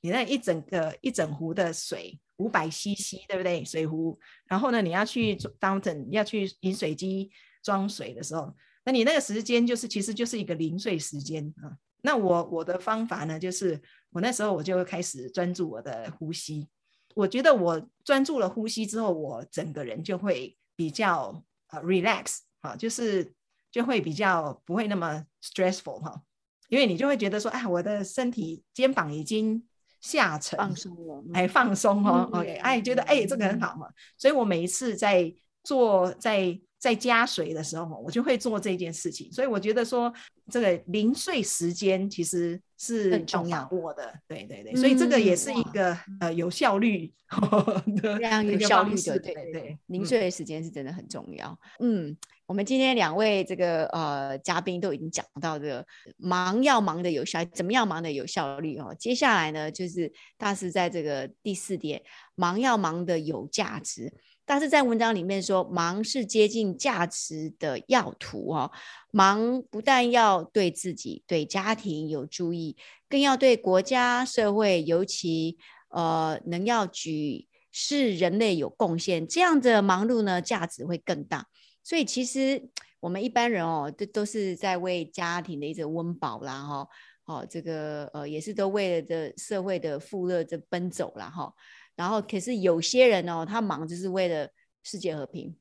[0.05, 3.65] 你那一整个一整壶的水，五百 CC，对不对？
[3.65, 7.31] 水壶，然后呢，你要去装当整要去饮水机
[7.63, 11.73] 装水的时候，那你那个时间就是，其实就是一个零碎时间啊。
[12.03, 16.67] 那我我的方法呢，就是我那时候我就开始专注我的呼吸。
[17.15, 23.33] 我觉得我专注了呼吸之后，我整个人就会比较啊 relax 啊，就是
[23.71, 26.21] 就会比较不会那么 stressful 哈，
[26.69, 29.67] 因为你就会觉得说，哎，我的身体肩膀已经。
[30.05, 33.87] 下沉，放松了，哎，放松哦，OK，哎，觉得哎，这个很好嘛，
[34.19, 40.13] 所以我每一次在做在在加水的时候，我就会做这件事情，所以我觉得说
[40.51, 47.11] 这个零碎时间其实是很重要的，对对对，所以这个也是一个呃有效率
[48.01, 52.15] 的，非常有效率的，对对对，零碎的时间是真的很重要，嗯。
[52.47, 55.83] 我们今天两位这个呃嘉宾都已经讲到这个
[56.15, 58.95] 忙要忙的有效，怎么样忙的有效率哦？
[58.99, 62.03] 接下来呢，就是大师在这个第四点，
[62.35, 64.13] 忙要忙的有价值。
[64.45, 68.71] 但是在文章里面说，忙是接近价值的要途哦。
[69.11, 72.77] 忙不但要对自己、对家庭有注意，
[73.09, 75.57] 更要对国家、社会，尤其
[75.89, 81.47] 呃能要举世人类有贡献，这样的忙碌呢，价值会更大。
[81.83, 86.87] 所以其实我们一般人哦，都都是在为家庭的一个温饱啦，哈，
[87.25, 91.51] 哦，这个呃也是都为了这社会的富乐这奔走啦，哈。
[91.95, 94.49] 然后可是有些人哦，他忙就是为了
[94.83, 95.55] 世界和平。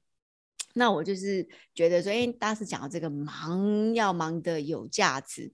[0.77, 5.53] 那我就是觉得说，哎，大师讲的这个忙要忙的有价值，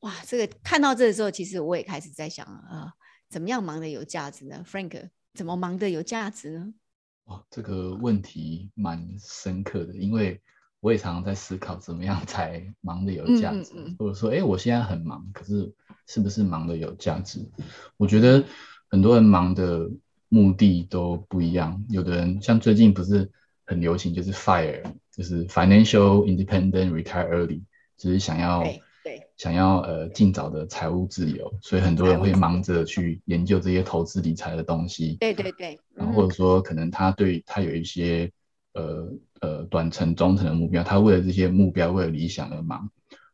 [0.00, 2.92] 哇，这个看到这个时候，其实我也开始在想啊，呃，
[3.28, 6.72] 怎么样忙的有价值呢？Frank，怎么忙的有价值呢？
[7.24, 10.40] 哦，这个问题蛮深刻的，因为
[10.78, 15.74] 我也常常在思考，怎么样 才忙的有价值，嗯嗯嗯、或者说，哎，我现在很忙，可是
[16.06, 17.44] 是不是忙的有价值？
[17.96, 18.44] 我觉得
[18.88, 19.90] 很多人忙的
[20.30, 23.30] 目的都不一样，有的人像最近不是
[23.66, 27.60] 很流行，就是 FIRE，就是 Financial Independent Retire Early，
[27.98, 28.64] 只是想要。
[29.36, 35.16] 想要呃尽早的财务自由，所以很多人会忙着去研究这些投资理财的东西。
[35.18, 38.30] 对对对，然后或者说可能他对他有一些
[38.74, 42.90] 呃呃短程、中程的目标，他为了这些目标、为了理想而忙。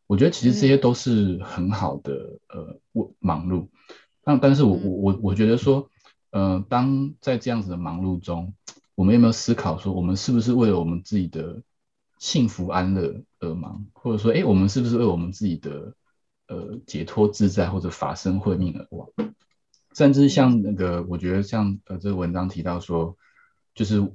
[0.07, 2.81] 我觉得其实这些都是很好的呃
[3.19, 3.67] 忙碌。
[4.23, 5.91] 但但是我我我我觉得说，
[6.37, 8.53] 呃，当在这样子的忙碌中，
[8.95, 11.63] 我们有没有思考说，我们是不是为了我们自己的
[12.19, 15.95] 幸福安乐而忙，或者说，哎，我们是不是为我们自己的
[16.49, 19.09] 呃解脱自在或者法身慧命而忙？
[19.95, 23.17] 甚至像那个，我觉得像呃这个文章提到说，
[23.75, 24.07] 就是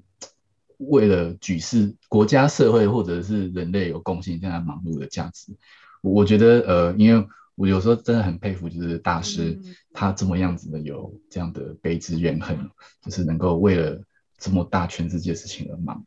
[0.77, 5.57] 为了举世国家社会或者是人类有贡献这样忙碌的价值。
[6.03, 7.27] 我觉得呃，因为
[7.62, 9.56] 我有时候真的很佩服，就是大师
[9.93, 12.58] 他这么样子的有这样的悲之怨恨，
[13.04, 14.02] 就是能够为了
[14.39, 16.04] 这么大全世界的事情而忙，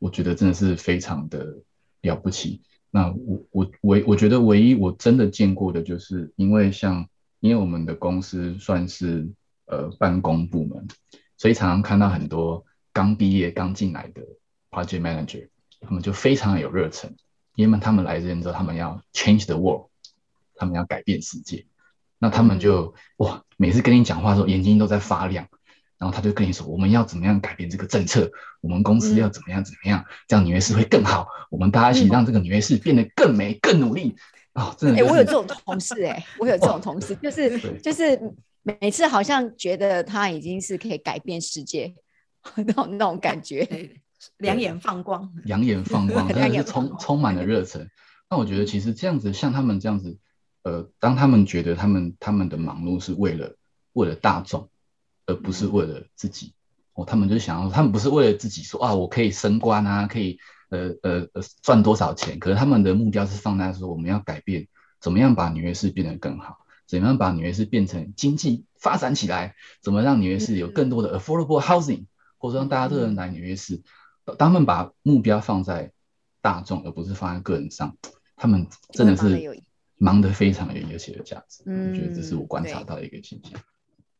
[0.00, 1.58] 我觉得真的是非常的
[2.00, 2.60] 了不起。
[2.90, 9.30] 那我我唯我觉得唯一我真的见过的就是，因为像因为我们的公司算是
[9.66, 10.88] 呃办公部门，
[11.38, 14.22] 所以常常看到很多刚毕业刚进来的
[14.72, 17.14] project manager，他们就非常有热忱，
[17.54, 19.88] 因为他们来这边之后，他们要 change the world。
[20.56, 21.66] 他们要改变世界，
[22.18, 25.46] 那他们就哇，每次跟你讲话的时候眼睛都在发亮，
[25.98, 34.16] 然后他就跟你说，我们要怎么样改变这个政策，我们公司要怎么样怎么样，这样纽约市会更好，我们大家一起让这个纽约市变得更美、更努力。
[34.56, 34.74] 啊！
[34.78, 38.18] 真的，哎，我有这种同事，哎， 我有这种同事，就是就是
[38.62, 41.94] 每次好像觉得他已经是可以改变世界
[42.54, 43.68] 那种那种感觉，
[44.38, 47.86] 两眼放光，两眼放光， 真的是充充满了热忱。
[48.30, 50.16] 那我觉得其实这样子，像他们这样子。
[50.66, 53.54] 呃，当他们觉得他们他们的忙碌是为了
[53.92, 54.68] 为了大众，
[55.24, 56.54] 而不是为了自己，
[56.94, 64.66] 哦，他们就想要，他们不是为了自己说啊，我可以升官啊，可以呃呃呃赚多少钱，可是他们的目标是放在说，我们要改变，
[64.98, 72.06] 怎么样把纽约市变得更好，怎么样把纽约市变成经济发展起来，怎么让纽约市有更多的 affordable housing，
[72.38, 73.84] 或者让大家都能来纽约市，
[74.24, 75.92] 当他们把目标放在
[76.42, 77.96] 大众，而不是放在个人上，
[78.34, 79.62] 他们真的是。
[79.98, 83.52] 忙得非常有有些的价值，嗯，我觉得这是我观察到的一个现象。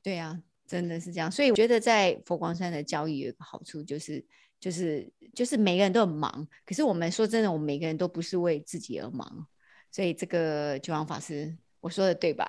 [0.02, 1.30] 对呀、啊，真的是这样。
[1.30, 4.24] 所以我觉得在佛光山的交易有一个好处，就是
[4.58, 6.46] 就是就是每个人都很忙。
[6.64, 9.46] 可是我们说真的，我们每个人都不是为自己而忙。
[9.92, 11.56] 所以这个九王法师，
[11.86, 12.44] 我说的对吧？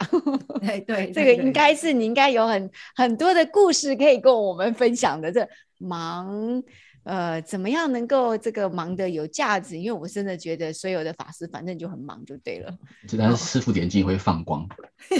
[0.59, 5.31] 对 对， 这个应该是你应该有很很多的故事可以跟我们分享的。
[5.31, 5.47] 这
[5.77, 6.63] 忙。
[7.03, 9.77] 呃，怎么样能够这个忙的有价值？
[9.77, 12.77] 因为我真的觉得所有的法师反正就很忙就对了。
[13.07, 14.67] 这但是师傅眼睛会放光。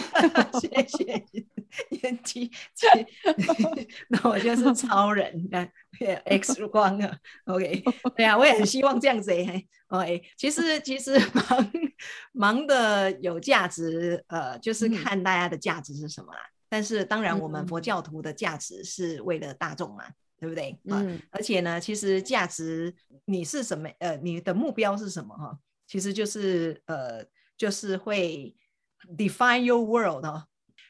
[0.60, 1.23] 谢谢
[2.01, 2.49] 眼睛，
[4.10, 5.71] 那我就是超人，你看
[6.25, 7.17] X 光啊。
[7.45, 7.84] OK，
[8.15, 9.65] 对啊，我也很希望这样子哎。
[9.88, 11.71] OK，其实其实忙
[12.34, 16.39] 忙的有价值，呃，就是看大家的价值是什么啦。
[16.39, 20.03] 嗯、但是当然，我们佛教徒的价值是为了大众嘛。
[20.39, 20.80] 对不对？
[20.84, 22.93] 嗯，而且呢，其实价值
[23.25, 23.89] 你是什么？
[23.97, 25.36] 呃，你的目标是什么？
[25.36, 27.25] 哈，其实就是呃，
[27.58, 28.56] 就是会
[29.17, 30.45] define your world 哈。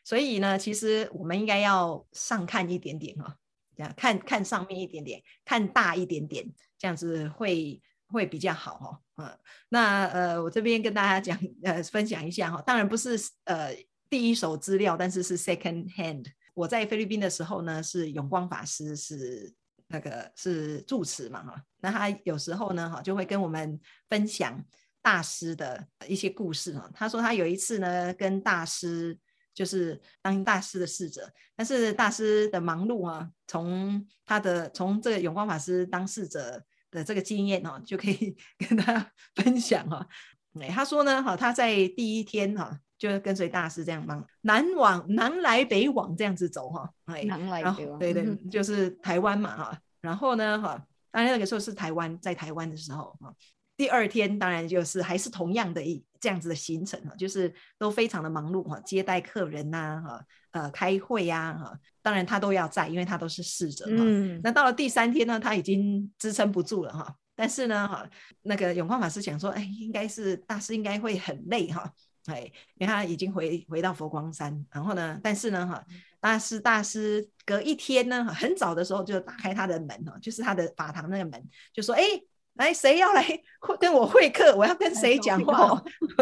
[0.08, 3.36] 所以呢，其实我们应该要上看一点点哈，
[3.76, 9.02] 这样看看上面一点点，看大一点点，这样子会会比较好哈。
[9.18, 13.76] 嗯，那呃，我这边跟大家讲呃，分享一下哈，当然不是呃
[14.10, 16.26] 第一手资料，但是是 second hand。
[16.54, 19.54] 我在菲律宾的时候呢，是永光法师是
[19.88, 24.64] 那个是住持嘛哈，那他有时候呢哈就会跟我们分享
[25.02, 26.90] 大师的一些故事哈。
[26.94, 29.20] 他说他有一次呢跟大师
[29.58, 38.38] 就是当大师的侍者，但是大师的忙碌啊，从他的从这个永光法师当侍者的这个经验哦，就可以
[38.70, 40.08] 跟他 分享哈。
[40.60, 42.80] 哎，他说呢哈，他在第一天哈。
[43.00, 49.80] 就跟随大师这样忙，南往南来北往这样子走哈，哎，南来北往，对对，就是台湾嘛哈。
[50.02, 53.32] 然后呢哈，当然那个时候是台湾，在台湾的时候哈，
[53.76, 64.04] 第二天当然就是还是同样的一这样子的行程哈，就是都非常的忙碌哈，接待客人呐哈，呃，开会呀哈，当然他都要在，因为他都是侍者嘛。
[64.06, 64.42] 嗯。
[64.44, 68.06] 那到了第三天呢，他已经支撑不住了哈，但是呢哈，
[68.42, 71.90] 那个永光法师想说，哎，应该是大师应该会很累哈。
[72.26, 72.42] 哎，
[72.76, 75.82] 因为他已经回回到佛光山，然后呢，但是呢，哈，
[76.20, 82.04] 大师大师隔一天呢，很早的时候就打开他的门哦，就是他的法堂那个门，就说：“哎，
[82.58, 83.26] 来，谁要来
[83.80, 84.56] 跟我会客？
[84.56, 85.70] 我要跟谁讲话？”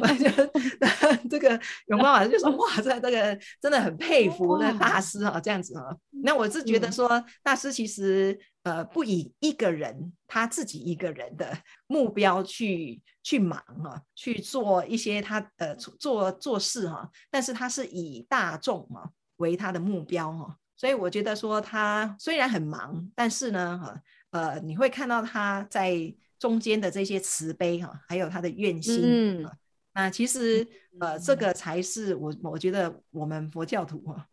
[0.00, 0.30] 我就
[1.28, 8.38] 这个永光老师就说：“哇，这这个真的很佩服那大师啊，这样子啊。”那我是觉得说，大师其实。
[8.66, 23.96] 呃，不以一个人他自己一个人的目标去去忙哈、啊，去做一些他呃做做事哈、啊，但是他是以大众啊为他的目标哈、啊，所以我觉得说他虽然很忙，但是呢哈
[24.36, 29.52] 呃你会看到他在中间的这些慈悲哈、啊，还有他的愿心、嗯啊，
[29.94, 30.66] 那其实
[31.00, 34.28] 呃这个才是我我觉得我们佛教徒哈、 啊。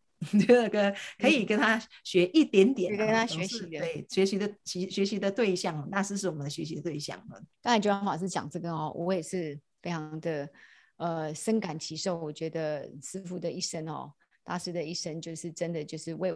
[0.47, 7.21] 这个可以跟他学一点点、啊，跟他学习的，对，学习的学学习的对象，大师是我们的学习对象。
[7.61, 10.49] 刚才觉王法师讲这个哦，我也是非常的
[10.95, 12.17] 呃深感其受。
[12.17, 14.13] 我觉得师傅的一生哦，
[14.45, 16.33] 大师的一生就是真的就是为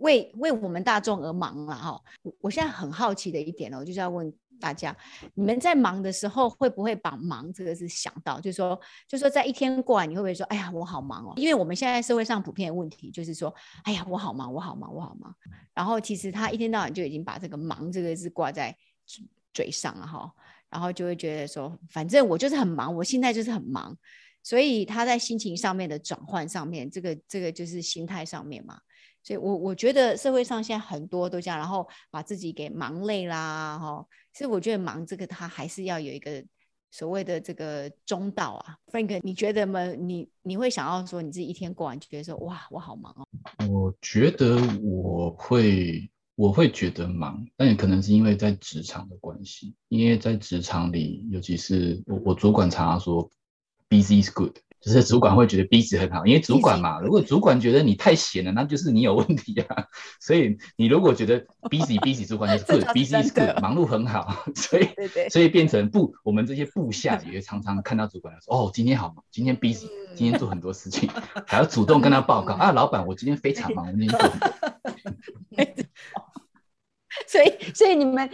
[0.00, 2.02] 为为我们大众而忙了哈、
[2.40, 4.30] 我现在很好奇的一点哦，就是要问
[4.60, 4.94] 大家，
[5.34, 8.78] 你们在忙的时候会不会把忙这个字想到，就是说，
[9.08, 11.32] 就是说在一天过完，你会不会说，哎呀，我好忙哦？
[11.36, 15.34] 因为我们现在社会上普遍的问题就是说，哎呀，我好忙，我好忙，我好忙。
[15.72, 18.76] 然后其实他一天到晚就已经把这个忙这个字挂在
[19.54, 20.30] 嘴上了哈，
[20.68, 23.96] 然后就会觉得说，反正我就是很忙，我现在就是很忙。
[24.42, 28.78] 所以他在心情上面的转换上面，这个这个就是心态上面嘛。
[29.22, 34.06] 所以我我觉得社会上现在很多都这样，然后把自己给忙累啦，哈。
[34.32, 36.44] 其实我觉得忙这个，他还是要有一个
[36.90, 38.76] 所谓的这个中道啊。
[38.90, 39.84] Frank，你觉得吗？
[39.86, 43.26] 你你会想要说你自己一天过完就觉得说哇，我好忙哦。
[43.68, 53.28] 我觉得我会我会觉得忙，但也可能是因为在职场的关系，因为在职场里，尤其是我我主管常常说
[53.88, 54.56] ，busy is good。
[54.80, 59.84] 就是主管会觉得 busy 很好，因为主管嘛，如果主管觉得你太闲了，那就是你有问题啊。
[60.20, 64.44] 所以你如果觉得 busy busy，主管就是 good，busy is good，忙碌很好。
[64.54, 64.88] 所以
[65.28, 71.10] 所以变成部我们这些部下也常常看到主管说，哦，今天好忙，今天 busy，今天做很多事情，
[71.46, 74.48] 还要主动跟他报告啊，老板，我今天非常忙，我今天做很多。
[77.26, 78.28] 所以，所以你们，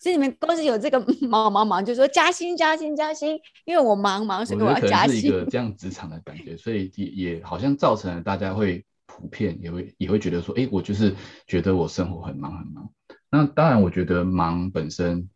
[0.00, 5.20] 所以你们公司有这个忙忙忙，就说加薪加薪加薪，因为我忙忙，所以我要加薪。
[5.20, 11.14] 是一个这样职场的感觉，所以也也好像造成了大家会普遍也会也会觉得说，哎，我就是
[11.46, 12.90] 觉得我生活很忙很忙。
[13.30, 15.28] 那当然，我觉得忙本身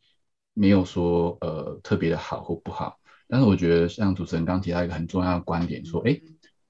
[0.52, 2.98] 没有说呃特别的好或不好，
[3.28, 6.20] 但是我觉得像主持人刚提到一个很重要的观点，说，哎，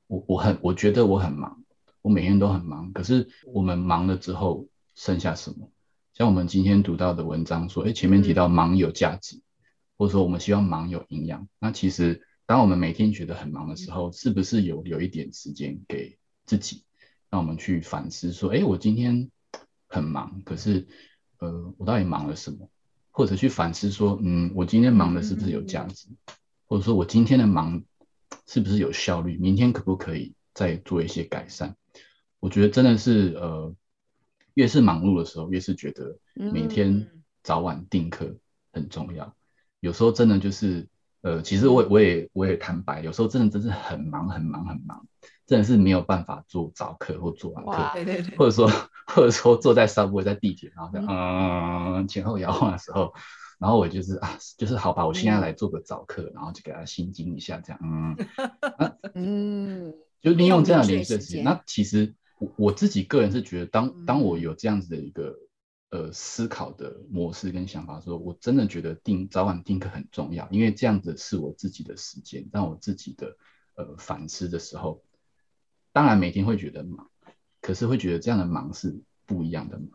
[0.07, 1.63] 我我很我觉得我很忙，
[2.03, 5.69] 我每天都很忙，可是我们忙了之后剩下什么？
[6.17, 9.43] 像我们今天读到的文章说，哎，前面提到忙有价值，
[9.99, 11.47] 或者说我们希望忙有营养。
[11.59, 16.85] 那其实，当我们每天觉得很忙的时候，是不是有有一点时间给自己，
[17.29, 19.31] 让我们去反思说，哎，我今天
[19.89, 20.87] 很忙，可是，
[21.37, 22.71] 呃，我到底忙了什么？
[23.11, 26.09] 或者去反思说，嗯，我今天忙的是不是有价值？
[26.67, 27.85] 或者说我今天的忙
[28.47, 29.37] 是不是有效率？
[29.37, 31.77] 明天可不可以再做一些改善？
[32.41, 33.77] 我觉得真的是，呃。
[34.57, 37.07] 越是忙碌的时候，越是觉得每天
[37.43, 38.35] 早晚定课
[38.73, 39.27] 很重要。
[39.27, 39.33] 嗯、
[39.81, 40.89] 有时候真的就是，
[41.21, 45.07] 呃，其实我也我也我也坦白，有时候真的真是很忙很忙很忙，
[45.47, 48.67] 真的是没有办法做早课或做晚课，对对对，或者说
[49.07, 53.13] 或者说坐在 subway 在地铁，然后这样嗯，嗯前后摇晃的时候，
[53.59, 57.81] 然后我就是啊，就是好吧，我现在来做个早课，嗯、然后就给他心经一下，这样。
[57.85, 58.17] 嗯。
[59.13, 62.15] 嗯，就利用这样的零碎时间，那其实。
[62.39, 65.35] 我我自己个人是觉得当，当当我有这样子的一个
[65.91, 73.35] 呃思考的模式跟想法的时候，我真的觉得定早晚定课很重要，因为这样子是我自己的时间，让我自己的
[73.77, 75.03] 呃反思的时候，
[75.93, 77.09] 当然每天会觉得忙，
[77.63, 79.91] 可是会觉得这样的忙是不一样的忙。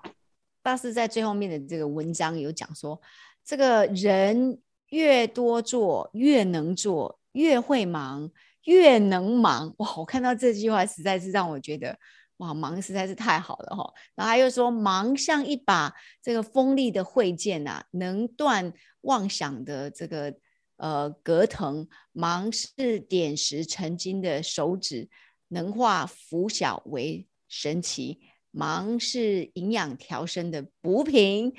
[0.64, 3.00] 大师在最后面的这个文章有讲说，
[3.46, 8.32] 这个人越多做越能做，越会忙
[8.64, 9.76] 越能忙。
[9.78, 12.00] 哇，我看到这句话实在是让我觉得。
[12.42, 13.94] 哇，忙实在是太好了哈！
[14.16, 20.34] 然后他又说，忙像一把这个锋利的慧剑呐、啊，能断妄想的这个
[20.78, 25.08] 呃葛藤；忙是点石成金的手指，
[25.50, 28.18] 能化拂晓为神奇；
[28.50, 31.54] 忙是营养调身的补品。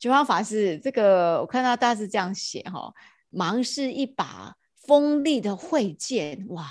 [0.00, 2.92] 觉方法是这个，我看到大师这样写哈，
[3.30, 6.68] 忙是一把锋利的慧剑，哇！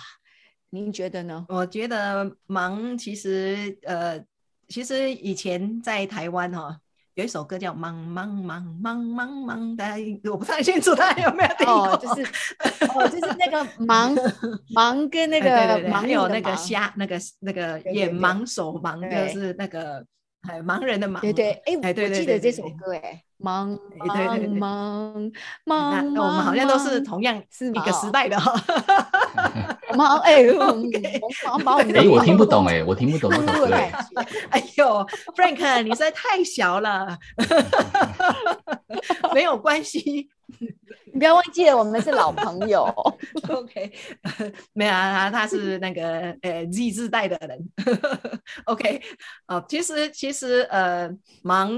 [0.74, 1.46] 您觉得呢？
[1.50, 4.20] 我觉得忙其实呃，
[4.68, 6.78] 其实以前在台湾哈、哦，
[7.14, 11.92] 有一首歌叫《忙忙忙忙忙忙》，大家我不太清楚大家有没有听过？
[11.92, 12.24] 哦，就是
[12.88, 14.16] 哦，就是那个 忙
[14.74, 20.04] 忙跟那个对对对忙有那个瞎那个那个眼盲手盲，就是那个。
[20.46, 25.32] 哎，盲人的盲，对对，哎，我记得这首歌，哎，忙忙忙
[25.64, 28.52] 忙， 那我们好像都是同样是一个时代的哈，
[29.96, 33.74] 忙 哎，忙忙，哎，我听不懂，哎，我听不懂这首歌，
[34.52, 34.86] 哎呦
[35.36, 37.18] ，Frank，你实在太小了，
[39.34, 40.30] 没有关系。
[41.06, 42.84] 你不要忘记了，我们是老朋友。
[43.50, 43.92] OK，
[44.74, 47.70] 没有啊，他是那个呃 Z 世代的人。
[48.66, 49.02] OK，
[49.48, 51.10] 哦，其实其实呃，
[51.44, 51.72] 忙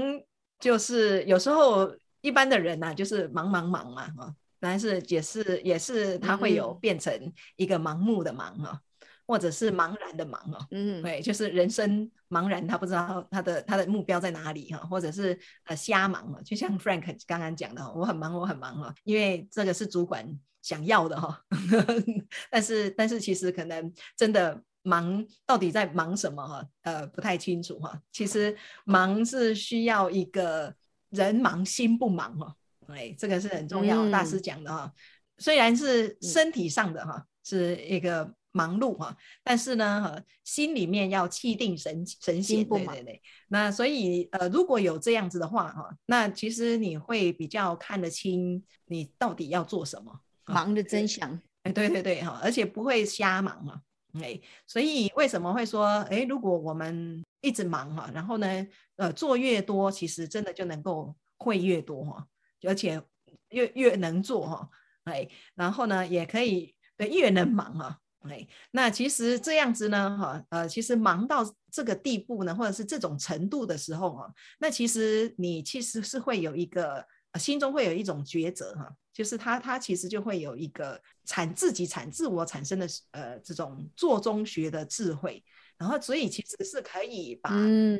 [0.58, 1.90] 就是有时候
[2.22, 4.34] 一般的人呐、啊，就是忙忙忙嘛，哈，
[4.68, 8.80] 但是也是也是它会有变成一个盲目的忙哈。
[9.28, 20.24] 或者是茫然的忙哦，嗯，对，就是人生茫然，他不知道他的他的目标在哪里哈，或者是呃瞎忙了，就像 Frank 刚刚讲的，我很忙，我很忙哈，因为这个是主管
[20.62, 21.42] 想要的哈，
[22.52, 30.72] 但是但是其实可能真的忙到底在忙什么哈，呃不太清楚哈，其实忙是需要一个
[31.10, 32.54] 人忙心不忙哈，
[32.88, 34.92] 哎，这个是很重要，嗯、大师讲的哈。
[35.38, 39.14] 虽然是身体上的哈，是一个忙碌哈，
[39.44, 43.22] 但是呢，心里面要气定神神闲，对对对。
[43.48, 51.40] 那所以呃，如果有这样子的话哈，那其实你会比较看得清你到底要做什么，忙的真相。
[51.64, 53.80] 哎，对对对哈，而且不会瞎忙嘛。
[54.22, 58.66] 哎，所以为什么会说哎，如果我们一直忙哈，然后呢，
[58.96, 62.26] 呃，做越多，其实真的就能够会越多哈，
[62.62, 63.02] 而且
[63.50, 64.68] 越越能做哈。
[65.04, 67.98] 哎，然后呢，也可以对越能忙啊，
[68.28, 74.28] 哎，那其实这样子呢，哈，呃，其实忙到这个地步呢，或者是这种程度的时候啊，
[74.58, 77.06] 那其实你其实是会有一个
[77.38, 85.44] 心中会有一种抉择哈，就是他他其实就会有一个产自己产自我产生的呃这种做中学的智慧，
[85.78, 87.52] 然后所以其实是可以把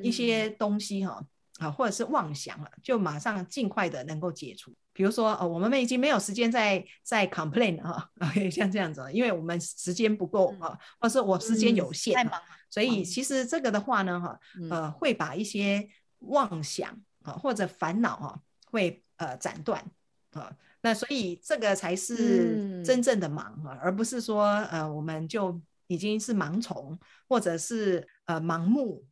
[0.03, 1.25] 一些东西哈
[1.59, 4.75] 啊或者是妄想了，就马上尽快的能够解除。
[4.93, 14.41] 比如说，哦，我们已经没有时间再再 complain 哈，OK， 像这样子，因为我们时间不够啊，或者是我时间有限，太忙了，所以其实这个的话呢，哈，
[14.71, 15.87] 呃，会把一些
[16.21, 18.41] 妄想啊或者烦恼哈，
[18.71, 19.85] 会呃斩断
[20.33, 20.51] 啊，
[20.81, 26.99] 那所以这个才是真正的忙啊，而不是说呃我们就已经是盲从，
[27.29, 29.05] 或者是呃盲目，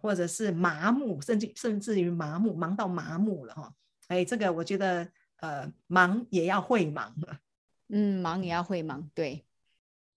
[0.00, 3.72] 或者是麻木，甚至甚至于麻木，忙到麻木了哈，
[4.08, 5.08] 哎，这个我觉得。
[5.42, 7.14] 呃，忙也要会忙，
[7.88, 9.10] 嗯，忙也要会忙。
[9.14, 9.46] 对，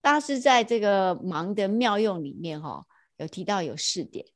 [0.02, 2.84] 大师在这个忙的妙用里面，哈，
[3.16, 4.26] 有提到有四点。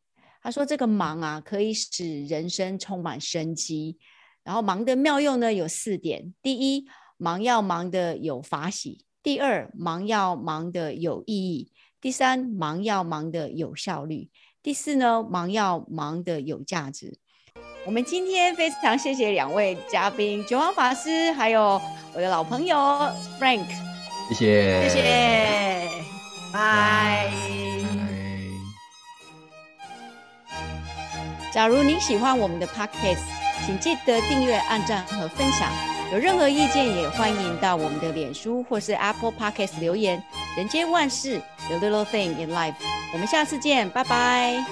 [0.40, 3.98] 他说，这个忙啊，可以使人生充满生机。
[4.42, 6.88] 然后，忙的妙用呢，有四点：第一，
[7.18, 11.70] 忙要忙的有法喜；第二，忙要忙的有意义；
[12.00, 14.30] 第三，忙要忙的有效率；
[14.62, 17.18] 第四呢，忙要忙的有价值。
[17.86, 21.80] 我们今天非常谢谢两位嘉宾，九王法师，还有
[22.12, 22.76] 我的老朋友
[23.40, 23.66] Frank，
[24.28, 25.88] 谢谢，谢谢，
[26.52, 27.30] 拜。
[31.50, 33.24] 假如您喜欢我们的 Podcast，
[33.64, 35.97] 请记得订阅、按赞和分享。
[36.12, 40.22] 有任何意见，也欢迎到我们的脸书或是 Apple Podcast 留言。
[40.56, 42.74] 人间万事，The Little Thing in Life。
[43.12, 44.64] 我们下次见，拜拜。